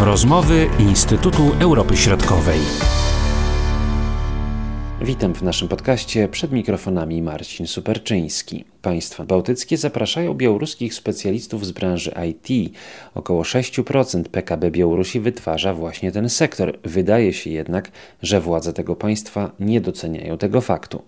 [0.00, 2.58] Rozmowy Instytutu Europy Środkowej.
[5.02, 8.64] Witam w naszym podcaście przed mikrofonami Marcin Superczyński.
[8.82, 12.74] Państwa bałtyckie zapraszają białoruskich specjalistów z branży IT.
[13.14, 16.78] Około 6% PKB Białorusi wytwarza właśnie ten sektor.
[16.84, 17.90] Wydaje się jednak,
[18.22, 21.02] że władze tego państwa nie doceniają tego faktu.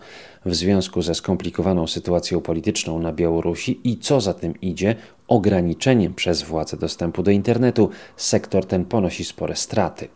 [0.44, 4.94] W związku ze skomplikowaną sytuacją polityczną na Białorusi i co za tym idzie,
[5.30, 10.08] ograniczeniem przez władze dostępu do internetu, sektor ten ponosi spore straty.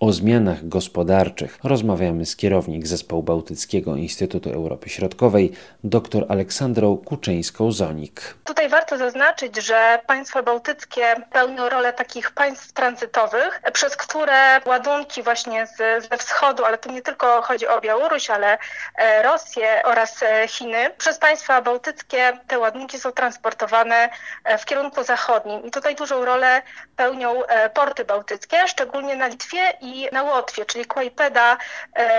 [0.00, 5.52] O zmianach gospodarczych rozmawiamy z kierownik zespołu Bałtyckiego Instytutu Europy Środkowej,
[5.84, 8.20] dr Aleksandrą Kuczyńską-Zonik.
[8.44, 15.66] Tutaj warto zaznaczyć, że państwa bałtyckie pełnią rolę takich państw tranzytowych, przez które ładunki właśnie
[15.66, 18.58] z, ze wschodu, ale tu nie tylko chodzi o Białoruś, ale
[18.96, 24.08] e, Rosję oraz e, Chiny, przez państwa bałtyckie te ładunki są transportowane
[24.44, 25.64] e, w kierunku zachodnim.
[25.64, 26.62] I tutaj dużą rolę
[26.96, 27.42] pełnią
[27.74, 31.56] porty bałtyckie, szczególnie na Litwie i na Łotwie, czyli Kłajpeda,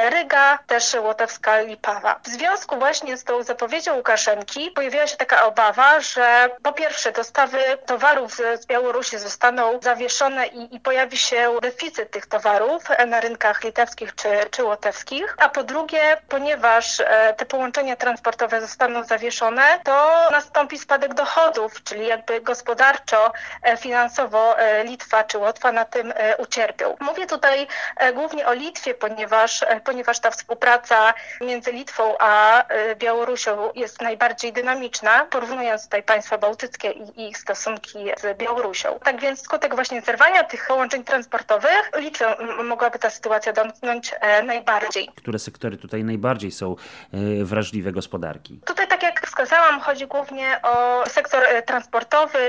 [0.10, 2.20] Ryga, też Łotewska Lipawa.
[2.24, 7.60] W związku właśnie z tą zapowiedzią Łukaszenki pojawiła się taka obawa, że po pierwsze dostawy
[7.86, 14.16] towarów z, Białorusi zostaną zawieszone i, i, pojawi się deficyt tych towarów na rynkach litewskich
[14.16, 20.78] czy, czy łotewskich, a po drugie, ponieważ e, te połączenia transportowe zostaną zawieszone, to nastąpi
[20.78, 23.32] spadek dochodów, czyli jakby gospodarczo,
[23.62, 26.96] e, finansowo e, Litwa czy Łotwa na tym ucierpią.
[27.00, 27.68] Mówię tutaj
[28.14, 32.64] głównie o Litwie, ponieważ, ponieważ ta współpraca między Litwą a
[32.96, 39.00] Białorusią jest najbardziej dynamiczna porównując tutaj państwa bałtyckie i ich stosunki z Białorusią.
[39.04, 45.10] Tak więc skutek właśnie zerwania tych połączeń transportowych Litwę mogłaby ta sytuacja dotknąć e, najbardziej.
[45.16, 46.76] Które sektory tutaj najbardziej są
[47.14, 48.60] e, wrażliwe gospodarki?
[48.66, 51.62] Tutaj, tak jak wskazałam, chodzi głównie o sektor e,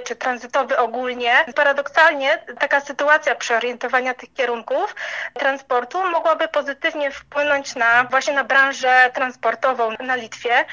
[0.05, 1.45] czy tranzytowy ogólnie.
[1.55, 4.95] Paradoksalnie taka sytuacja przeorientowania tych kierunków
[5.35, 10.65] transportu mogłaby pozytywnie wpłynąć na właśnie na branżę transportową na Litwie,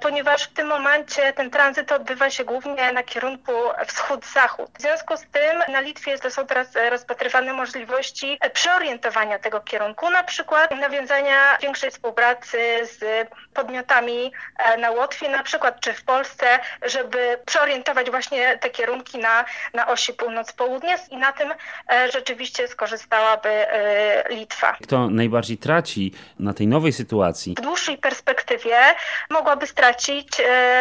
[0.00, 3.52] ponieważ w tym momencie momencie ten tranzyt odbywa się głównie na kierunku
[3.86, 4.70] wschód-zachód.
[4.78, 10.22] W związku z tym na Litwie to są teraz rozpatrywane możliwości przeorientowania tego kierunku, na
[10.22, 16.46] przykład nawiązania większej współpracy z podmiotami e, na Łotwie, na przykład czy w Polsce,
[16.82, 21.54] żeby przeorientować właśnie te kierunki na, na osi północ-południe i na tym
[21.92, 24.76] e, rzeczywiście skorzystałaby e, Litwa.
[24.82, 27.54] Kto najbardziej traci na tej nowej sytuacji?
[27.58, 28.76] W dłuższej perspektywie
[29.30, 30.28] mogłaby stracić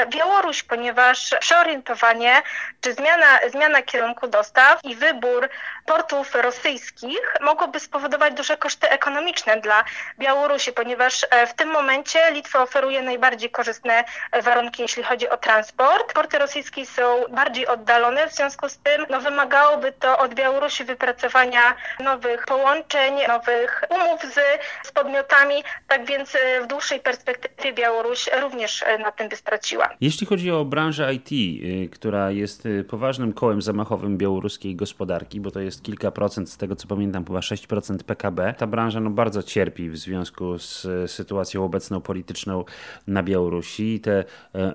[0.09, 2.41] Białoruś, ponieważ przeorientowanie
[2.81, 5.49] czy zmiana, zmiana kierunku dostaw i wybór
[5.85, 9.83] portów rosyjskich mogłoby spowodować duże koszty ekonomiczne dla
[10.19, 14.03] Białorusi, ponieważ e, w tym momencie Litwa oferuje najbardziej korzystne
[14.43, 16.13] warunki, jeśli chodzi o transport.
[16.13, 21.61] Porty rosyjskie są bardziej oddalone, w związku z tym no, wymagałoby to od Białorusi wypracowania
[22.03, 24.39] nowych połączeń, nowych umów z,
[24.87, 25.55] z podmiotami,
[25.87, 29.89] tak więc e, w dłuższej perspektywie Białoruś również e, na tym by straciła.
[30.01, 35.59] Jeśli chodzi o branżę IT, y, która jest poważnym kołem zamachowym białoruskiej gospodarki, bo to
[35.59, 39.89] jest kilka procent, z tego co pamiętam, chyba 6% PKB, ta branża no, bardzo cierpi
[39.89, 42.65] w związku z sytuacją obecną polityczną
[43.07, 43.99] na Białorusi.
[43.99, 44.23] Te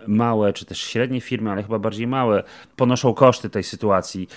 [0.07, 2.43] małe czy też średnie firmy, ale chyba bardziej małe,
[2.77, 4.29] ponoszą koszty tej sytuacji,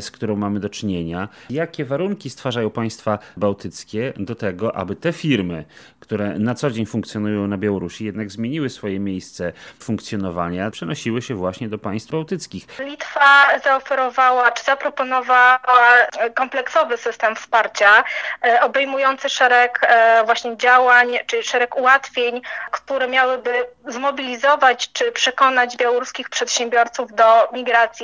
[0.00, 1.28] z którą mamy do czynienia.
[1.50, 5.64] Jakie warunki stwarzają państwa bałtyckie do tego, aby te firmy,
[6.00, 10.22] które na co dzień funkcjonują na Białorusi, jednak zmieniły swoje miejsce funkcjonowania?
[10.22, 12.66] funkcjonowania przenosiły się właśnie do państw bałtyckich.
[12.78, 15.60] Litwa zaoferowała czy zaproponowała
[16.34, 18.04] kompleksowy system wsparcia
[18.44, 26.28] e, obejmujący szereg e, właśnie działań czy szereg ułatwień, które miałyby zmobilizować czy przekonać białoruskich
[26.28, 27.48] przedsiębiorców do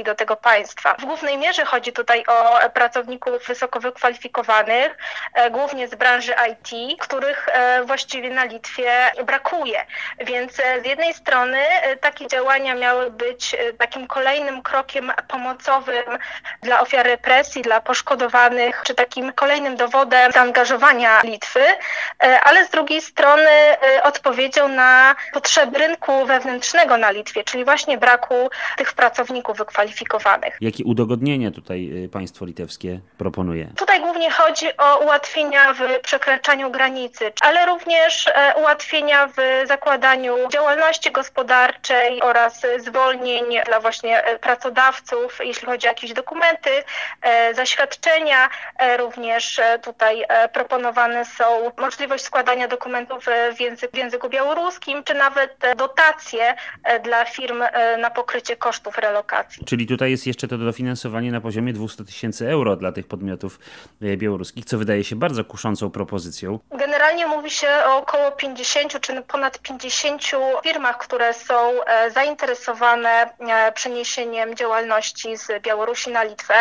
[0.05, 0.95] do tego państwa.
[0.95, 4.97] W głównej mierze chodzi tutaj o pracowników wysoko wykwalifikowanych,
[5.35, 7.47] e, głównie z branży IT, których
[7.85, 9.87] właściwie na Litwie brakuje.
[10.19, 11.59] Więc z jednej strony
[12.01, 16.19] takie działania miały być e, takim kolejnym krokiem pomocowym
[16.63, 21.61] dla ofiar represji, dla poszkodowanych, czy takim kolejnym dowodem zaangażowania Litwy,
[22.23, 27.99] e, ale z drugiej strony e, odpowiedzią na potrzeby rynku wewnętrznego na Litwie, czyli właśnie
[27.99, 30.57] braku tych pracowników wykwalifikowanych.
[30.61, 33.69] Jakie udogodnienia tutaj państwo litewskie proponuje?
[33.77, 42.23] Tutaj głównie chodzi o ułatwienia w przekraczaniu granicy, ale również ułatwienia w zakładaniu działalności gospodarczej,
[42.23, 46.71] oraz zwolnień dla właśnie e, pracodawców, jeśli chodzi o jakieś dokumenty,
[47.23, 48.49] e, zaświadczenia.
[48.79, 53.25] E, również tutaj proponowane są możliwość składania dokumentów
[53.57, 56.55] w, języku, w języku białoruskim, czy nawet dotacje
[57.03, 57.63] dla firm
[57.99, 59.38] na pokrycie kosztów relokacji.
[59.67, 63.59] Czyli tutaj jest jeszcze to dofinansowanie na poziomie 200 tysięcy euro dla tych podmiotów
[64.03, 66.59] e, białoruskich, co wydaje się bardzo kuszącą propozycją.
[66.71, 70.23] Generalnie mówi się o około 50 czy ponad 50
[70.63, 76.55] firmach, które są e, zainteresowane e, przeniesieniem działalności z Białorusi na Litwę.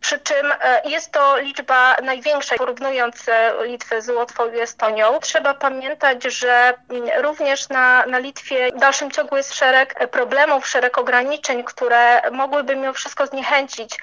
[0.00, 0.52] Przy czym
[0.84, 3.26] jest to liczba największa, porównując
[3.66, 5.20] Litwę z Łotwą i Estonią.
[5.20, 10.98] Trzeba pamiętać, że mm, również na, na Litwie w dalszym ciągu jest szereg problemów, szereg
[10.98, 13.98] ograniczeń, które mogłyby mimo wszystko zniechęcić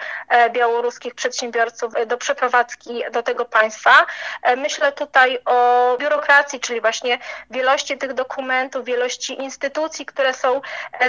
[0.53, 3.91] białoruskich przedsiębiorców do przeprowadzki do tego państwa.
[4.57, 7.19] Myślę tutaj o biurokracji, czyli właśnie
[7.51, 10.61] wielości tych dokumentów, wielości instytucji, które są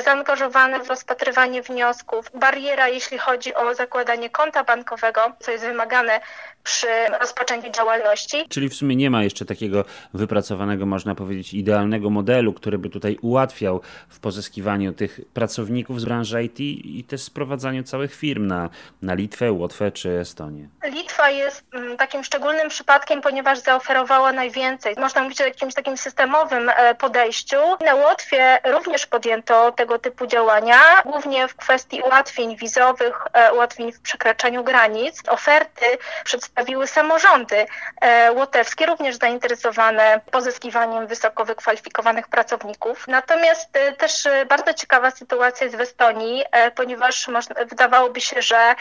[0.04, 6.20] zaangażowane w rozpatrywanie wniosków, bariera, jeśli chodzi o zakładanie konta bankowego, bankowego, co jest wymagane
[6.64, 6.86] przy
[7.20, 8.48] rozpoczęciu działalności.
[8.48, 9.84] Czyli w sumie nie ma jeszcze takiego
[10.14, 16.44] wypracowanego, można powiedzieć, idealnego modelu, który by tutaj ułatwiał w pozyskiwaniu tych pracowników z branży
[16.44, 18.70] IT i też sprowadzaniu całych firm na,
[19.02, 20.68] na Litwę, Łotwę czy Estonię.
[20.88, 24.94] Litwa jest mm, takim szczególnym przypadkiem, ponieważ zaoferowała najwięcej.
[24.98, 27.56] Można mówić o jakimś takim systemowym e, podejściu.
[27.84, 34.00] Na Łotwie również podjęto tego typu działania, głównie w kwestii ułatwień wizowych, e, ułatwień w
[34.00, 35.22] przekraczaniu granic.
[35.28, 35.86] Oferty
[36.24, 37.66] przedstawiły samorządy
[38.00, 43.08] e, łotewskie, również zainteresowane pozyskiwaniem wysoko wykwalifikowanych pracowników.
[43.08, 43.68] Natomiast
[43.98, 46.44] też bardzo ciekawa sytuacja jest w Estonii,
[46.74, 47.26] ponieważ
[47.66, 48.74] wydawałoby się, że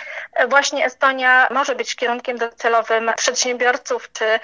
[0.47, 4.39] właśnie Estonia może być kierunkiem docelowym przedsiębiorców czy,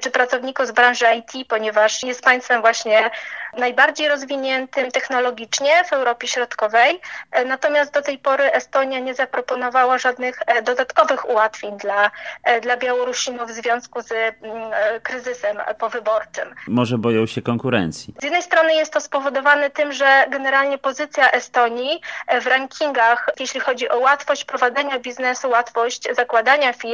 [0.00, 3.10] czy pracowników z branży IT, ponieważ jest państwem właśnie
[3.56, 7.00] najbardziej rozwiniętym technologicznie w Europie Środkowej.
[7.46, 12.10] Natomiast do tej pory Estonia nie zaproponowała żadnych dodatkowych ułatwień dla,
[12.62, 14.32] dla Białorusinów w związku z mm,
[15.02, 16.54] kryzysem powyborczym.
[16.68, 18.14] Może boją się konkurencji.
[18.20, 22.00] Z jednej strony jest to spowodowane tym, że generalnie pozycja Estonii
[22.42, 26.89] w rankingach, jeśli chodzi o łatwość prowadzenia biznesu, łatwość zakładania firm,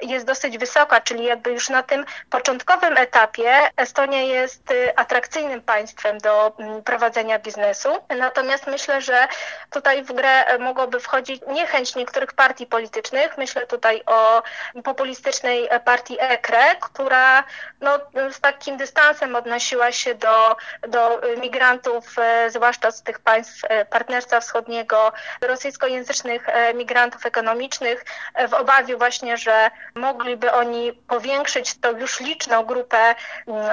[0.00, 6.18] jest dosyć wysoka, czyli jakby już na tym początkowym etapie Estonia jest y, atrakcyjnym państwem
[6.18, 7.88] do mm, prowadzenia biznesu.
[8.18, 9.28] Natomiast myślę, że
[9.70, 13.38] tutaj w grę mogłoby wchodzić niechęć niektórych partii politycznych.
[13.38, 14.42] Myślę tutaj o
[14.84, 17.44] populistycznej partii EKRE, która
[17.80, 17.98] no,
[18.30, 20.56] z takim dystansem odnosiła się do,
[20.88, 28.04] do migrantów, e, zwłaszcza z tych państw e, partnerstwa wschodniego, rosyjskojęzycznych e, migrantów ekonomicznych,
[28.48, 33.14] w obawie właśnie, że mogliby oni powiększyć tą już liczną grupę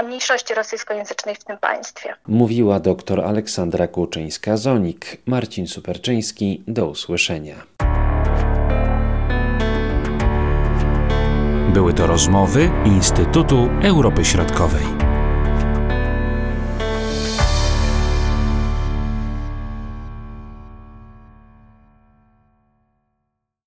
[0.05, 2.15] mniejszości rosyjskojęzycznej w tym państwie.
[2.27, 5.17] Mówiła dr Aleksandra Kłuczyńska-Zonik.
[5.25, 6.63] Marcin Superczyński.
[6.67, 7.55] Do usłyszenia.
[11.73, 14.98] Były to rozmowy Instytutu Europy Środkowej.